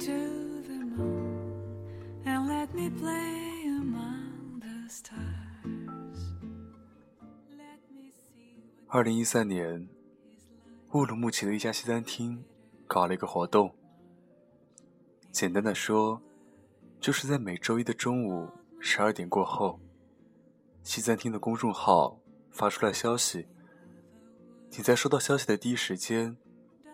[0.00, 1.52] to the moon
[2.24, 6.18] and let me play among the stars.
[7.56, 9.88] Let me see what 二零一三年，
[10.92, 12.44] 乌鲁木齐的一家西餐厅
[12.86, 13.74] 搞了一个活动。
[15.30, 16.20] 简单的说，
[17.00, 18.48] 就是在每周一的中午
[18.80, 19.80] 十二点过后，
[20.82, 22.18] 西餐厅的公众号
[22.50, 23.46] 发出来消息，
[24.70, 26.36] 你在收到消息的第一时间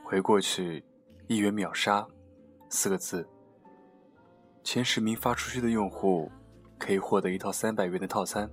[0.05, 0.85] 回过去，
[1.29, 2.07] 一元秒杀
[2.71, 3.29] 四个字。
[4.63, 6.31] 前十名发出去的用户
[6.79, 8.49] 可以获得一套三百元的套餐。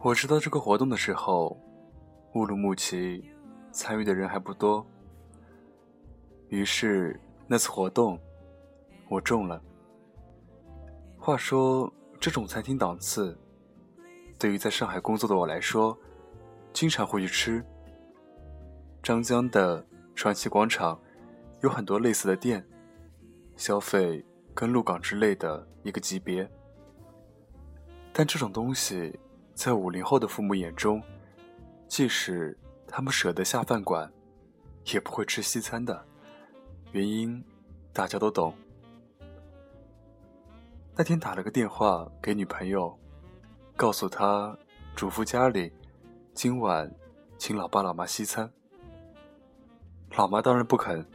[0.00, 1.58] 我知道这个活动的时候，
[2.34, 3.28] 乌鲁木齐
[3.72, 4.86] 参与的人还不多，
[6.48, 8.18] 于是那次活动
[9.08, 9.60] 我中了。
[11.18, 13.36] 话说，这种餐厅档次，
[14.38, 15.98] 对于在上海工作的我来说，
[16.72, 17.64] 经常会去吃。
[19.02, 21.00] 张江的传奇广场
[21.64, 22.62] 有很多类似的店，
[23.56, 24.22] 消费
[24.54, 26.46] 跟鹿港之类的一个级别，
[28.12, 29.18] 但这种东西。
[29.54, 31.00] 在五零后的父母眼中，
[31.86, 34.12] 即使他们舍得下饭馆，
[34.92, 36.04] 也不会吃西餐的。
[36.90, 37.40] 原因
[37.92, 38.52] 大家都懂。
[40.96, 42.98] 那天打了个电话给女朋友，
[43.76, 44.58] 告诉她
[44.96, 45.72] 嘱咐家里
[46.34, 46.92] 今晚
[47.38, 48.50] 请老爸老妈西餐。
[50.16, 51.06] 老妈当然不肯，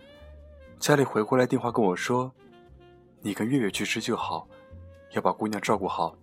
[0.80, 2.34] 家里回过来电话跟我说
[3.22, 4.48] ：“你跟月月去吃就好，
[5.12, 6.18] 要把姑娘照顾好。”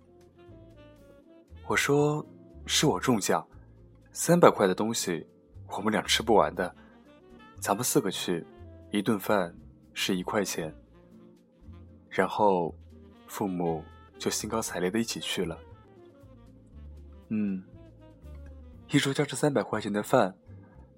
[1.67, 2.25] 我说
[2.65, 3.47] ：“是我中奖，
[4.11, 5.25] 三百块的东西，
[5.69, 6.75] 我们俩吃不完的。
[7.59, 8.43] 咱们四个去，
[8.89, 9.55] 一顿饭
[9.93, 10.73] 是一块钱。”
[12.09, 12.73] 然后，
[13.27, 13.83] 父母
[14.17, 15.55] 就兴高采烈的一起去了。
[17.29, 17.63] 嗯，
[18.89, 20.33] 一桌价值三百块钱的饭，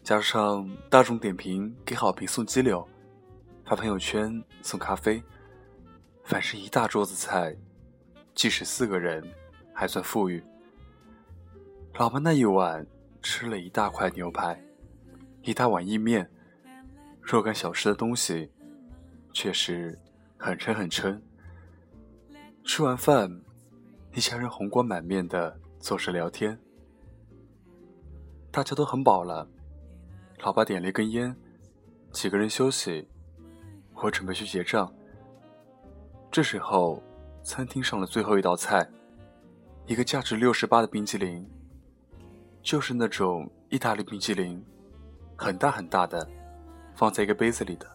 [0.02, 2.88] 加上大众点评给好评送鸡柳，
[3.70, 5.22] 发朋友圈送咖啡，
[6.24, 7.56] 反正一大桌子菜，
[8.34, 9.24] 即使四个人，
[9.76, 10.44] 还算富裕。
[11.94, 12.84] 老妈那一晚
[13.22, 14.60] 吃了一大块牛排，
[15.44, 16.28] 一大碗意面，
[17.22, 18.50] 若干小吃的东西，
[19.34, 19.96] 确实
[20.36, 21.22] 很撑很撑。
[22.64, 23.40] 吃完饭，
[24.16, 26.60] 一家人红光满面的坐着聊天，
[28.50, 29.48] 大家都很饱了。
[30.40, 31.36] 老爸点了一根烟，
[32.12, 33.08] 几个人休息，
[34.02, 34.92] 我准备去结账。
[36.32, 37.02] 这时候，
[37.44, 38.88] 餐厅上了最后一道菜，
[39.86, 41.48] 一个价值六十八的冰淇淋。
[42.62, 44.64] 就是那种意大利冰淇淋，
[45.38, 46.28] 很大很大的，
[46.94, 47.88] 放在一个杯子里的。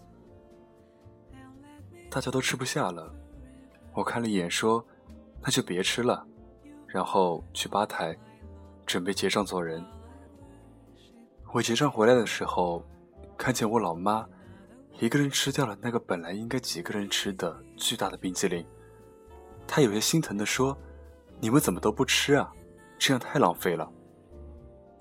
[2.10, 3.14] 大家都吃不下了，
[3.92, 4.84] 我看了一眼，说
[5.42, 6.26] ：“那就别吃了。”
[6.88, 8.16] 然后去吧台，
[8.86, 9.84] 准备结账走人。
[11.52, 12.82] 我结账回来的时候，
[13.36, 14.26] 看见我老妈
[15.00, 18.64] 一个人吃掉了那个本来应该几个人吃的巨大的冰淇淋，
[19.66, 20.76] 他有些心疼的说
[21.40, 22.52] ：“你们怎么都不吃啊？
[22.96, 23.90] 这样太浪费了。”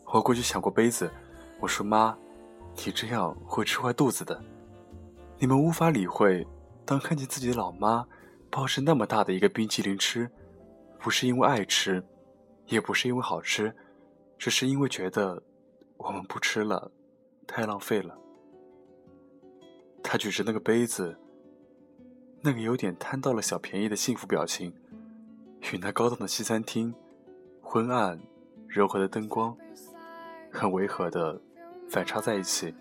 [0.06, 1.10] 我过去抢过杯子，
[1.60, 2.18] 我说：“妈，
[2.84, 4.42] 你这样会吃坏肚子的。”
[5.38, 6.46] 你们无法理会，
[6.86, 8.06] 当看见自己的老妈
[8.50, 10.30] 抱着那么大的一个冰淇淋吃，
[11.00, 12.04] 不是因为爱吃，
[12.66, 13.76] 也不是因为好吃，
[14.38, 15.42] 只是因为觉得
[15.98, 16.92] 我们不吃了，
[17.46, 18.18] 太浪费了。
[20.04, 21.18] 他举着那个杯子，
[22.42, 24.72] 那个有点贪到了小便宜的幸福表情，
[25.72, 26.94] 与那高档的西餐厅，
[27.62, 28.20] 昏暗
[28.68, 29.58] 柔和的灯光。
[30.56, 31.42] 很违和的
[31.90, 32.76] 反差在一起，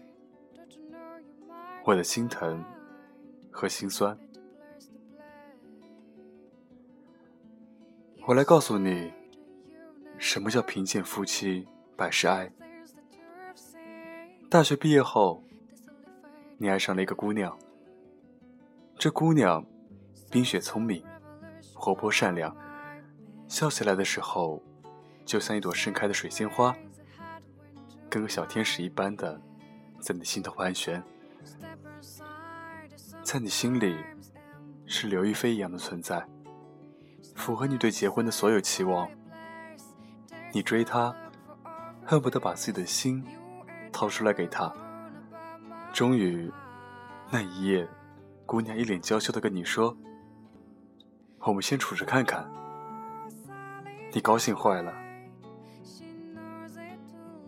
[1.87, 2.63] 我的心疼
[3.51, 4.15] 和心酸。
[8.27, 9.11] 我来告诉你，
[10.19, 11.67] 什么叫贫贱夫妻
[11.97, 12.53] 百事哀。
[14.51, 15.43] 大学毕业后，
[16.63, 17.59] 你爱上了一个姑娘。
[18.97, 19.67] 这姑娘
[20.31, 21.05] 冰雪聪明，
[21.75, 22.57] 活泼善良，
[23.49, 24.63] 笑起来的时候，
[25.25, 26.73] 就像一朵盛开的水仙花。
[28.09, 29.41] 跟个小天使一般的，
[30.01, 31.03] 在你心头盘旋，
[33.25, 33.99] 在你心里
[34.87, 36.25] 是刘亦菲一样的存在，
[37.35, 39.11] 符合你对结婚的所有期望。
[40.53, 41.13] 你追她，
[42.07, 43.21] 恨不得把自己的心
[43.91, 44.73] 掏出来给她。
[45.93, 46.51] 终于，
[47.31, 47.87] 那一夜，
[48.47, 49.95] 姑娘一脸娇羞的跟你说
[51.41, 52.51] ：“我们先处着看看。”
[54.11, 54.93] 你高兴坏了。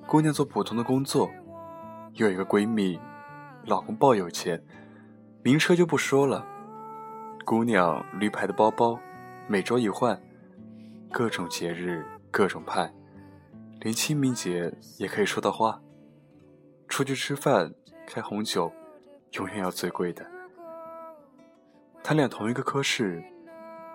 [0.06, 1.31] 姑娘做普通的工作，
[2.12, 3.00] 有一个闺蜜，
[3.64, 4.62] 老公抱有钱，
[5.43, 6.46] 名车就不说了。
[7.46, 9.00] 姑娘驴牌的包包，
[9.49, 10.20] 每周一换，
[11.11, 12.93] 各种节日各种派，
[13.81, 15.81] 连清明节也可以收到花。
[16.88, 17.75] 出去吃饭
[18.14, 18.72] 开红酒，
[19.32, 20.25] 永远要最贵的，
[22.00, 23.20] 他俩同一个科室，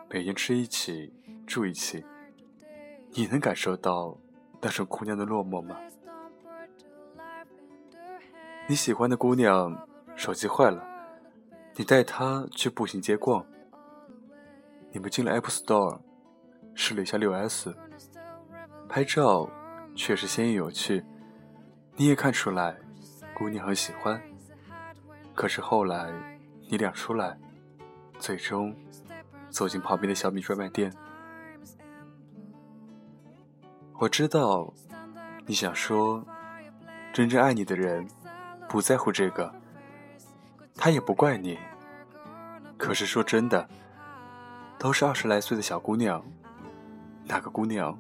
[0.10, 1.14] 每天吃一起，
[1.48, 2.04] 住一起。
[3.12, 4.18] 你能感受到
[4.60, 5.78] 那种姑娘的落寞吗？
[8.68, 9.88] 你喜欢的姑娘
[10.18, 10.86] 手机坏了，
[11.76, 13.46] 你带她去步行街逛。
[14.92, 16.02] 你们进了 Apple Store，
[16.76, 17.74] 试了一下六 S，
[18.90, 19.50] 拍照
[19.96, 21.06] 确实鲜艳有趣。
[21.96, 22.78] 你也看出来，
[23.40, 24.22] 姑娘很喜欢。
[25.34, 26.12] 可是后来，
[26.68, 27.38] 你俩出来，
[28.20, 28.76] 最终
[29.50, 30.94] 走进旁边的小米专卖店。
[33.94, 34.74] 我知道，
[35.46, 36.22] 你想说，
[37.14, 38.06] 真正爱你的人
[38.68, 39.50] 不在乎这个，
[40.76, 41.58] 他也不怪你。
[42.78, 43.66] 可是说真的，
[44.78, 46.22] 都是二十来岁的小姑娘，
[47.24, 47.98] 哪个姑娘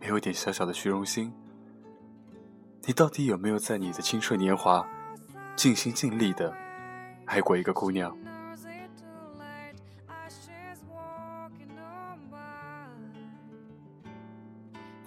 [0.00, 1.32] 没有点小小的虚荣心？
[2.86, 4.86] 你到底有没有在你的青春年华
[5.56, 6.54] 尽心尽力的
[7.24, 8.14] 爱过一个姑娘？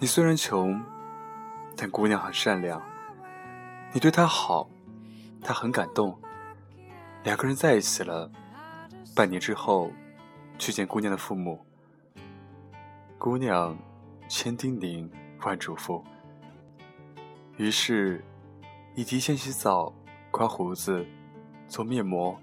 [0.00, 0.80] 你虽然穷，
[1.76, 2.82] 但姑娘很善良。
[3.92, 4.68] 你对她好，
[5.40, 6.18] 她很感动。
[7.22, 8.28] 两个人在一起了，
[9.14, 9.92] 半年之后，
[10.58, 11.64] 去见姑娘的父母。
[13.18, 13.76] 姑娘
[14.28, 15.08] 千叮咛
[15.44, 16.02] 万嘱咐，
[17.58, 18.24] 于是，
[18.94, 19.92] 你提前洗澡、
[20.30, 21.04] 刮胡子、
[21.66, 22.38] 做面膜、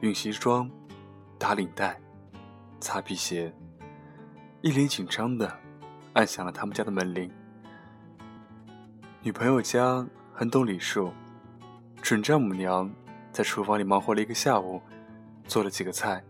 [0.00, 0.68] 熨西装、
[1.38, 1.96] 打领带、
[2.80, 3.54] 擦皮鞋，
[4.60, 5.56] 一脸紧张的。
[6.14, 7.30] 按响了他们家的门铃。
[9.22, 11.12] 女朋友家很懂礼数，
[12.02, 12.92] 准丈母娘
[13.30, 14.82] 在厨房里忙活了一个下午，
[15.46, 16.24] 做了几个菜，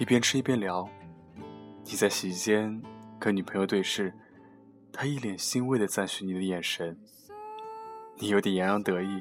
[0.00, 0.88] 一边吃一边聊。
[1.84, 2.82] 你在洗衣间
[3.20, 4.12] 跟女朋友对视，
[4.92, 6.98] 她一脸欣慰的赞许你的眼神。
[8.22, 9.20] 你有点洋洋得意，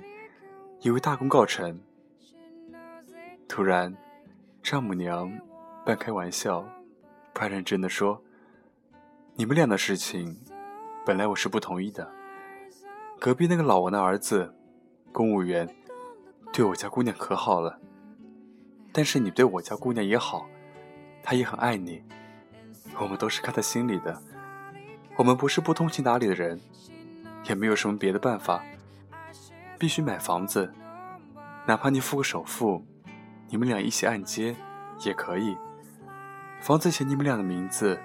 [0.82, 1.82] 以为大功告成。
[3.50, 3.98] 突然，
[4.62, 5.40] 丈母娘
[5.84, 6.64] 半开玩笑，
[7.34, 8.22] 半认真的说。
[9.34, 10.40] 你们俩的事情，
[11.04, 12.08] 本来我是不同意的。
[13.20, 14.54] 隔壁那个老王的儿子，
[15.12, 15.68] 公务员，
[16.54, 17.80] 对我家姑娘可好了。
[18.92, 20.48] 但是你对我家姑娘也好，
[21.24, 22.04] 她也很爱你。
[23.00, 24.22] 我们都是看在心里的。
[25.16, 26.62] 我们不是不通情达理的人，
[27.50, 28.64] 也没有什么别的办法。
[29.82, 30.72] 必须买房子，
[31.66, 32.86] 哪怕你付个首付，
[33.48, 34.56] 你们俩一起按揭
[35.04, 35.58] 也可以。
[36.60, 38.00] 房子写你们俩的名字。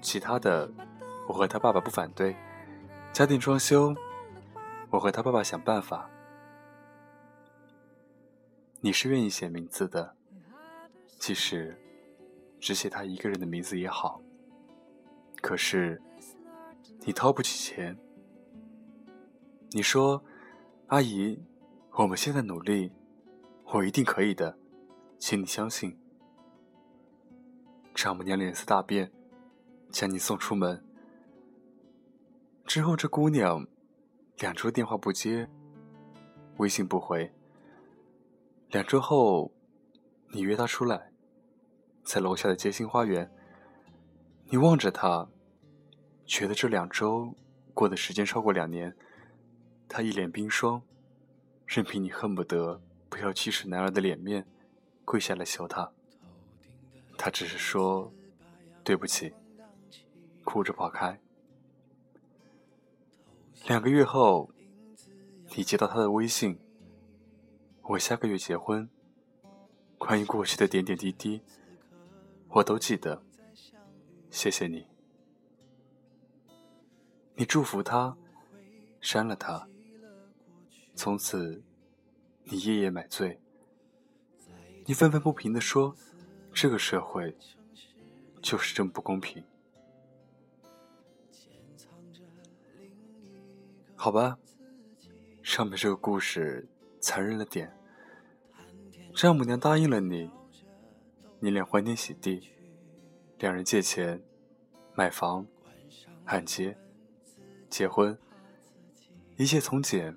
[0.00, 0.70] 其他的，
[1.26, 2.36] 我和他爸爸不反对。
[3.12, 3.92] 家电装修，
[4.88, 6.08] 我和他爸爸想办法。
[8.80, 10.14] 你是愿意写名字的，
[11.18, 11.76] 即使
[12.60, 14.22] 只写他一个人的名字也好。
[15.42, 16.00] 可是，
[17.00, 17.98] 你掏不起钱。
[19.72, 20.22] 你说
[20.90, 21.40] ：“阿姨，
[21.92, 22.90] 我们现在努力，
[23.66, 24.58] 我一定可以的，
[25.20, 25.96] 请你相信。”
[27.94, 29.12] 丈母娘脸色大变。
[29.92, 30.84] 将你送出门
[32.64, 33.66] 之后，这姑娘
[34.38, 35.48] 两周电话不接，
[36.58, 37.32] 微信不回。
[38.68, 39.52] 两周后，
[40.32, 41.12] 你约她出来，
[42.04, 43.28] 在楼下的街心花园。
[44.46, 45.28] 你望着她，
[46.24, 47.34] 觉得这两周
[47.74, 48.96] 过的时间超过两年。
[49.92, 50.80] 他一脸冰霜，
[51.66, 54.46] 任凭你恨不得不要七尺男儿的脸面，
[55.04, 55.90] 跪下来求她。
[57.18, 58.12] 他只是说
[58.84, 59.34] ：“对不起。”
[60.44, 61.20] 哭着跑开。
[63.66, 64.52] 两个月后，
[65.56, 66.58] 你接到他的微信
[67.82, 68.88] ：“我下个月结婚。”
[69.98, 71.42] 关于过去的点点滴滴，
[72.48, 73.22] 我都记得。
[74.30, 74.86] 谢谢你。
[77.34, 78.16] 你祝福他，
[79.00, 79.68] 删了他。
[81.02, 81.62] 从此，
[82.44, 83.40] 你夜夜买醉。
[84.84, 85.96] 你愤愤不平地说
[86.52, 87.34] ：“这个社会
[88.42, 89.42] 就是这么不公平。”
[93.96, 94.38] 好吧，
[95.42, 96.68] 上面这个故事
[97.00, 97.74] 残忍了点。
[99.14, 100.30] 丈母娘答应了你，
[101.38, 102.50] 你俩欢天喜地，
[103.38, 104.22] 两人借钱
[104.94, 105.46] 买房、
[106.26, 106.76] 按揭、
[107.70, 108.18] 结婚，
[109.38, 110.14] 一切从简。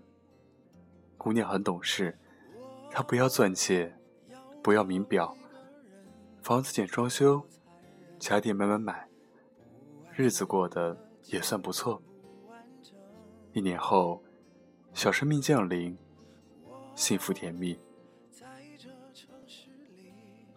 [1.23, 2.17] 姑娘很懂事，
[2.91, 3.95] 她不要钻戒，
[4.61, 5.33] 不要名表，
[6.41, 7.47] 房子简装修，
[8.19, 9.07] 家电慢慢买，
[10.11, 12.01] 日子过得也算不错。
[13.53, 14.21] 一年后，
[14.93, 15.97] 小生命降临，
[16.93, 17.79] 幸福甜蜜。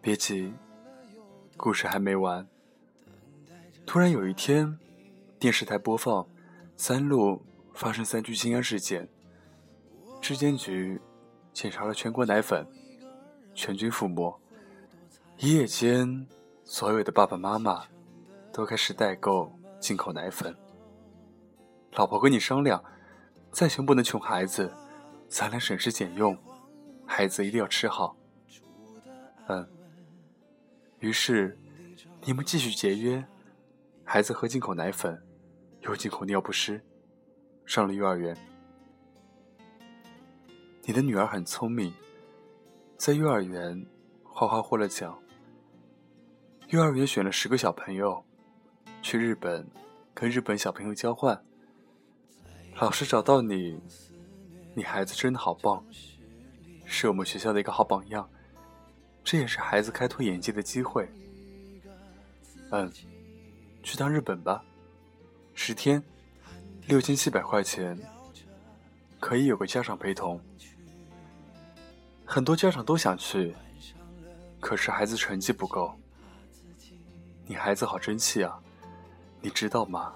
[0.01, 0.53] 别急，
[1.57, 2.45] 故事还没完。
[3.87, 4.77] 突然有一天，
[5.39, 6.29] 电视台播放
[6.77, 7.41] 三鹿
[7.73, 9.09] 发生三聚氰胺事件，
[10.27, 11.01] 质监局
[11.53, 12.67] 检查了全国奶粉，
[13.55, 14.37] 全军覆没。
[15.39, 16.27] 一夜间，
[16.65, 17.85] 所有的爸爸妈妈
[18.53, 20.53] 都开始代购进口奶粉。
[21.93, 22.83] 老婆跟你商量，
[23.53, 24.69] 再穷不能穷孩子，
[25.29, 26.37] 咱俩省吃俭用，
[27.07, 28.17] 孩子一定要吃好。
[29.47, 29.65] 嗯。
[30.99, 31.57] 于是，
[32.23, 33.25] 你们继续节约，
[34.03, 35.23] 孩子喝进口奶粉，
[35.83, 36.85] 又进口尿不湿，
[37.65, 38.37] 上了幼儿园。
[40.89, 41.93] 你的女儿很聪明，
[42.97, 43.85] 在幼儿园
[44.23, 45.21] 花花获了奖。
[46.69, 48.25] 幼儿园选了十个小朋友，
[49.03, 49.67] 去日本
[50.15, 51.45] 跟日本小朋友交换。
[52.77, 53.81] 老师找到你，
[54.75, 55.85] 你孩子真的好棒，
[56.85, 58.31] 是我们学校的一个好榜样。
[59.25, 61.09] 这也是孩子开拓眼界的机会。
[62.71, 62.89] 嗯，
[63.83, 64.63] 去趟日本吧，
[65.53, 66.01] 十天，
[66.87, 67.99] 六千七百块钱，
[69.19, 70.41] 可以有个家长陪同。
[72.27, 73.55] 很多家长都想去，
[74.61, 75.95] 可是孩子成绩不够。
[77.47, 78.59] 你孩子好争气啊，
[79.41, 80.13] 你知道吗？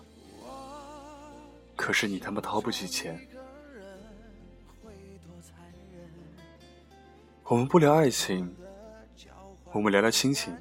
[1.76, 3.18] 可是你他妈掏不起钱。
[7.44, 8.54] 我们不聊爱情。
[9.72, 10.52] 我们聊聊亲情。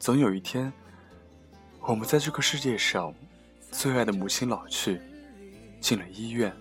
[0.00, 0.72] 总有一天，
[1.80, 3.14] 我们在这个世界上
[3.70, 5.00] 最爱的母亲老去，
[5.80, 6.52] 进了医院，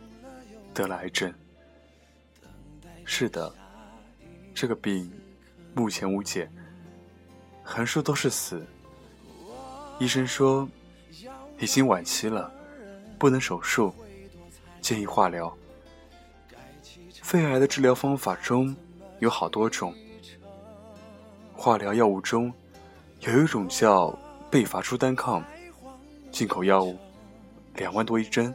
[0.75, 1.33] 得了癌症。
[3.05, 3.53] 是的，
[4.53, 5.11] 这个病
[5.73, 6.49] 目前无解，
[7.63, 8.65] 横竖都是死。
[9.99, 10.67] 医生说
[11.59, 12.51] 已经晚期了，
[13.19, 13.93] 不能手术，
[14.81, 15.55] 建议化疗。
[17.21, 18.75] 肺癌的治疗方法中
[19.19, 19.93] 有好多种。
[21.55, 22.51] 化疗药物中，
[23.21, 24.17] 有一种叫
[24.49, 25.43] 贝伐珠单抗，
[26.31, 26.97] 进口药物，
[27.75, 28.53] 两万多一针，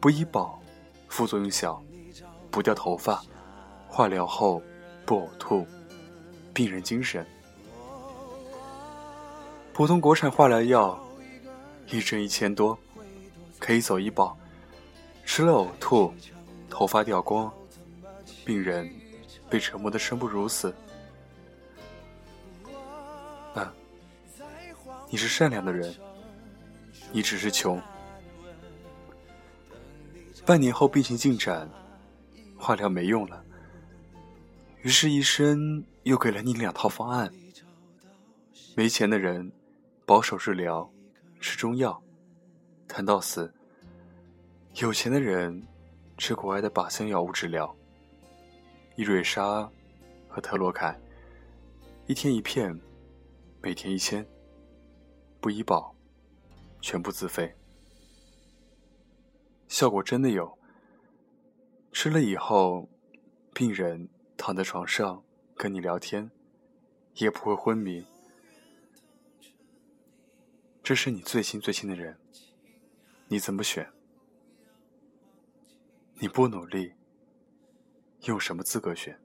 [0.00, 0.60] 不医保，
[1.08, 1.82] 副作用小，
[2.50, 3.24] 不掉头发，
[3.94, 4.60] 化疗后
[5.06, 5.64] 不呕吐，
[6.52, 7.24] 病人精神。
[9.72, 10.98] 普通国产化疗药，
[11.86, 12.76] 一针一千多，
[13.56, 14.36] 可以走医保，
[15.24, 16.12] 吃了呕吐，
[16.68, 17.48] 头发掉光，
[18.44, 18.92] 病人
[19.48, 20.74] 被折磨得生不如死。
[25.08, 25.94] 你是善良的人，
[27.12, 27.80] 你只是穷。
[30.44, 31.70] 半年后病情进展，
[32.58, 33.44] 化疗没用了，
[34.84, 37.32] 于是医生又给了你两套方案。
[38.76, 39.50] 没钱的人
[40.04, 40.92] 保守治疗，
[41.40, 42.02] 吃中药，
[42.86, 43.50] 谈到死；
[44.74, 45.66] 有钱的人
[46.18, 47.74] 吃国外的靶向药物治疗，
[48.96, 49.66] 伊瑞莎
[50.28, 50.94] 和特洛凯，
[52.06, 52.78] 一天一片，
[53.62, 54.24] 每天一千。
[55.40, 55.94] 不医保，
[56.82, 57.54] 全部自费，
[59.66, 60.58] 效果真的有。
[61.90, 62.86] 吃了以后，
[63.54, 65.22] 病人躺在床上
[65.56, 66.30] 跟你聊天，
[67.14, 68.04] 也不会昏迷。
[70.82, 72.18] 这是你最亲最亲的人，
[73.28, 73.90] 你怎么选？
[76.16, 76.92] 你不努力，
[78.24, 79.18] 用什么资格选？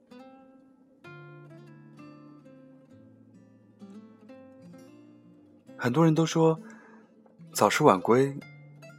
[5.76, 6.60] 很多人都说，
[7.52, 8.38] 早出晚归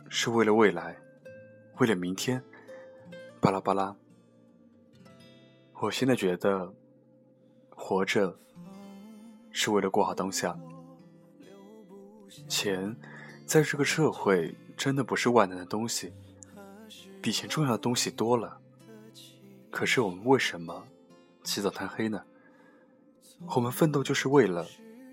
[0.10, 0.98] 是为了未来，
[1.77, 2.44] 为了明天，
[3.39, 3.96] 巴拉巴拉。
[5.81, 6.71] 我现在觉得，
[7.71, 8.38] 活着
[9.51, 10.55] 是为了过好当下。
[12.47, 12.95] 钱
[13.47, 16.13] 在这个社会真的不是万能的东西，
[17.19, 18.61] 比钱重要的东西多了。
[19.71, 20.85] 可是我们为什么
[21.43, 22.23] 起早贪黑呢？
[23.55, 24.67] 我们奋斗就是为了。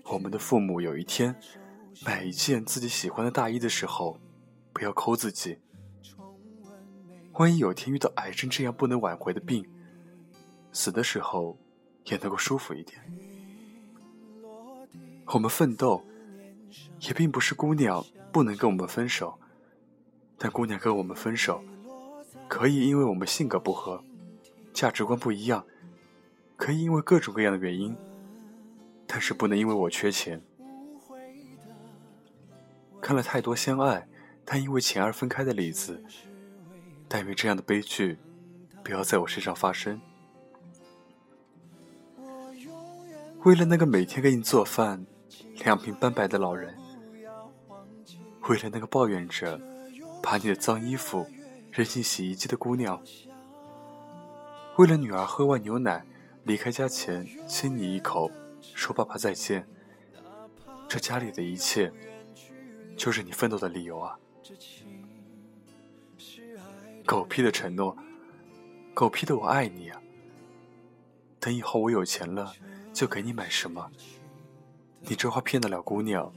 [0.05, 1.35] 我们的父母有一天
[2.05, 4.19] 买一件自己喜欢的大衣的时候，
[4.71, 5.57] 不要抠自己。
[7.33, 9.67] 万一有一天遇到癌症这样不能挽回的病，
[10.79, 11.57] 死的时候
[12.05, 13.01] 也能够舒服一点。
[15.25, 16.05] 我们奋斗，
[17.01, 19.37] 也并不是姑娘不能跟我们分手，
[20.37, 21.61] 但姑娘跟我们分手，
[22.47, 24.01] 可以因为我们性格不合，
[24.73, 25.65] 价值观不一样，
[26.55, 27.93] 可以因为各种各样的原因。
[29.05, 30.41] 但是不能因为我缺钱。
[33.01, 34.07] 看了太多相爱
[34.45, 36.01] 但因为钱而分开的例子，
[37.09, 38.17] 但愿这样的悲剧
[38.81, 39.99] 不要在我身上发生。
[43.45, 45.05] 为了那个每天给你做饭、
[45.63, 46.77] 两鬓斑白的老人，
[48.49, 49.59] 为了那个抱怨着
[50.21, 51.25] 把你的脏衣服
[51.71, 53.01] 扔进洗衣机的姑娘，
[54.77, 56.05] 为了女儿喝完牛奶
[56.43, 58.29] 离开家前亲你一口。
[58.61, 59.65] 说爸爸再见，
[60.89, 61.91] 这家里的一切，
[62.97, 64.19] 就是你奋斗的理由啊！
[67.05, 67.97] 狗屁的承诺，
[68.93, 70.01] 狗屁的我爱你啊！
[71.39, 72.53] 等以后我有钱了，
[72.99, 73.89] 就给你买什么。
[74.99, 76.29] 你这话骗得了姑娘，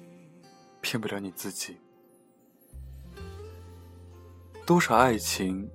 [0.80, 1.76] 骗不了你自己。
[4.64, 5.68] 多少爱情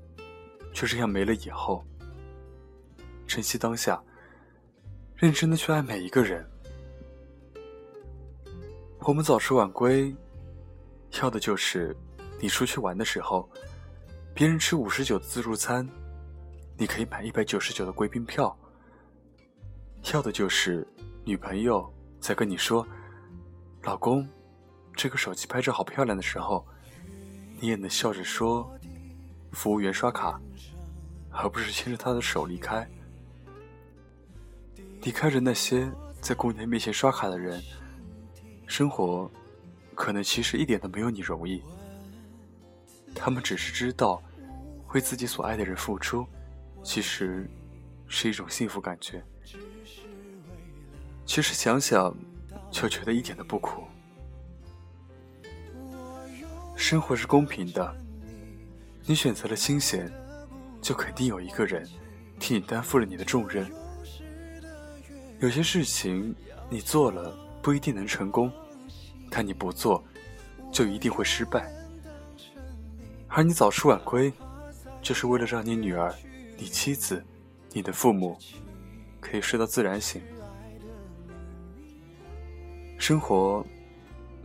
[0.73, 1.85] 就这样没了以后，
[3.27, 4.01] 珍惜当下，
[5.17, 6.49] 认真的去爱每一个人。
[8.99, 10.15] 我们早出晚归，
[11.21, 11.93] 要的就是
[12.39, 13.49] 你出去玩的时候，
[14.33, 15.85] 别人吃五十九的自助餐，
[16.77, 18.57] 你可以买一百九十九的贵宾票。
[20.13, 20.87] 要的就是
[21.23, 22.87] 女朋友在跟你说
[23.83, 24.27] ：“老公，
[24.95, 26.65] 这个手机拍照好漂亮”的时候，
[27.59, 28.69] 你也能笑着说
[29.51, 30.39] ：“服务员刷卡”，
[31.29, 32.87] 而不是牵着她的手离开。
[35.01, 35.87] 你看着那些
[36.21, 37.61] 在姑娘面前刷卡的人，
[38.65, 39.29] 生活
[39.93, 41.61] 可能其实一点都没有你容易。
[43.13, 44.21] 他们只是知道，
[44.93, 46.25] 为自己所爱的人付出，
[46.81, 47.49] 其实
[48.07, 49.23] 是一种幸福感觉。
[51.27, 52.15] 其实想想，
[52.71, 53.83] 就觉得一点都不苦。
[56.73, 57.95] 生活是公平的，
[59.03, 60.09] 你选择了清闲，
[60.81, 61.85] 就肯定有一个人
[62.39, 63.69] 替你担负了你的重任。
[65.39, 66.33] 有些事情
[66.69, 68.49] 你做了不一定能成功，
[69.29, 70.01] 但你不做，
[70.71, 71.69] 就一定会失败。
[73.27, 74.31] 而你早出晚归，
[75.01, 76.15] 就是为了让你女儿、
[76.57, 77.21] 你妻子、
[77.73, 78.37] 你的父母
[79.19, 80.21] 可以睡到自然醒。
[83.07, 83.65] 生活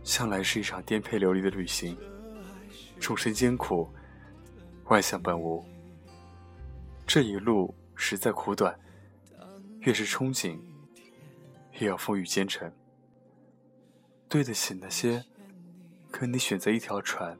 [0.05, 1.97] 向来是一场颠沛流离的旅行，
[2.97, 3.89] 众生艰苦，
[4.85, 5.61] 万象本无。
[7.05, 8.73] 这一路实在苦短，
[9.81, 10.57] 越是憧憬，
[11.73, 12.71] 越要风雨兼程。
[14.29, 15.21] 对得起那些
[16.09, 17.37] 跟你选择一条船，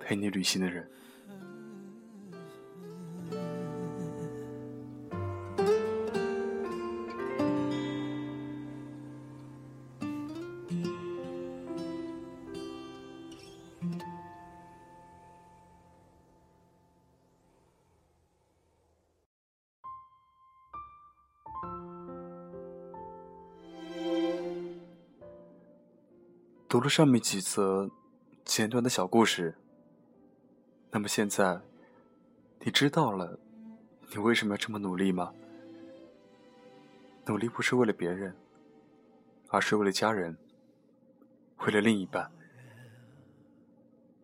[0.00, 0.90] 陪你旅行的人。
[26.68, 27.90] 读了上面几则
[28.44, 29.56] 简短的小故事，
[30.90, 31.62] 那么现在
[32.60, 33.40] 你知道了
[34.10, 35.32] 你为什么要这么努力吗？
[37.24, 38.36] 努力不是为了别人，
[39.48, 40.36] 而是为了家人，
[41.60, 42.30] 为了另一半。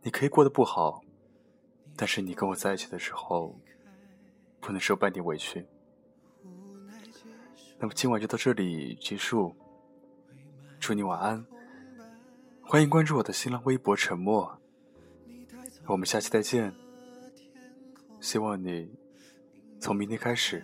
[0.03, 1.03] 你可以过得不好，
[1.97, 3.59] 但是你跟我在一起的时候，
[4.61, 5.67] 不能受半点委屈。
[7.79, 9.57] 那么今晚就到这里结束，
[10.79, 11.43] 祝你晚安。
[12.75, 14.61] 欢迎关注我的新浪微博“沉默”，
[15.87, 16.75] 我们下期再见。
[18.21, 18.93] 希望你
[19.79, 20.61] 从明天开始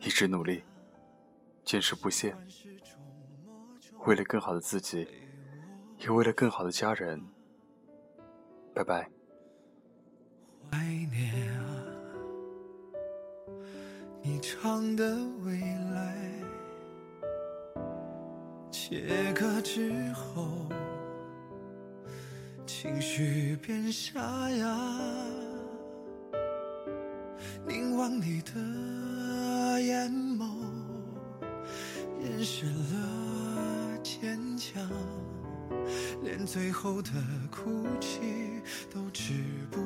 [0.00, 0.64] 一直努力，
[1.66, 2.34] 坚持不懈，
[4.06, 5.06] 为了更好的自己，
[5.98, 7.22] 也为了更好的家人。
[8.72, 9.06] 拜拜。
[10.70, 10.78] 怀
[11.12, 11.84] 念啊，
[14.22, 16.35] 你唱的未来，
[18.88, 20.46] 切割之后。
[22.64, 24.78] 情绪变沙哑，
[27.66, 30.46] 凝望你的眼眸，
[32.22, 34.80] 掩饰了坚强，
[36.22, 37.10] 连最后的
[37.50, 38.20] 哭泣
[38.88, 39.32] 都止
[39.68, 39.85] 不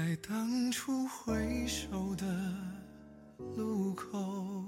[0.00, 2.24] 在当初回首的
[3.54, 4.59] 路口。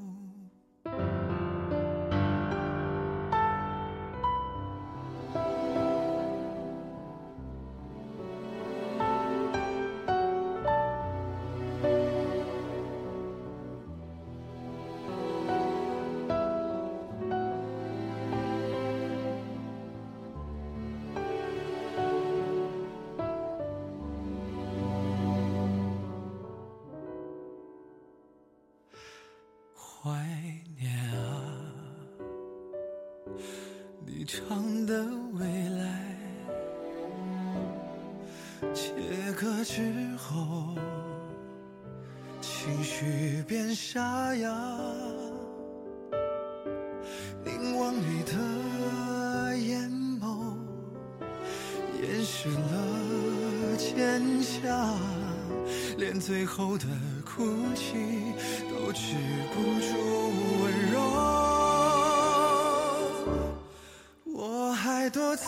[34.33, 35.45] 你唱的未
[35.77, 36.16] 来，
[38.73, 38.95] 切
[39.37, 40.75] 割之后。
[42.40, 44.49] 情绪变沙哑，
[47.45, 50.57] 凝望你的眼眸，
[52.01, 54.99] 掩饰了坚强，
[55.99, 56.87] 连最后的
[57.23, 58.33] 哭泣
[58.71, 59.14] 都止
[59.53, 59.92] 不住
[60.62, 61.03] 温柔。
[65.03, 65.47] 我还躲在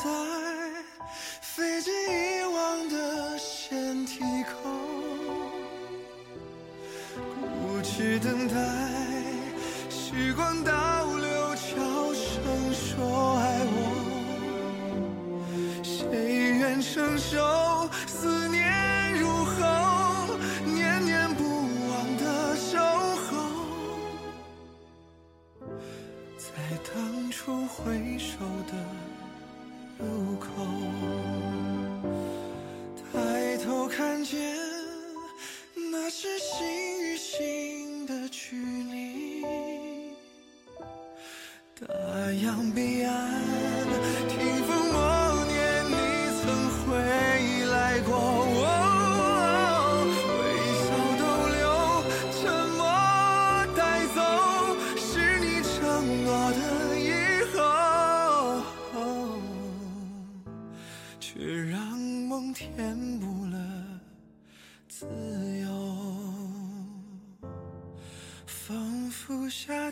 [1.40, 4.68] 飞机遗忘的舷梯口。
[7.62, 8.54] 固执等待
[9.88, 10.72] 时光倒
[11.14, 13.78] 流，悄声说爱我。
[15.84, 16.02] 谁
[16.58, 17.88] 愿承受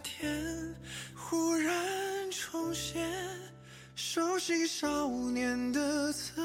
[0.02, 0.74] 天
[1.14, 3.08] 忽然重现，
[3.94, 6.42] 熟悉少年的侧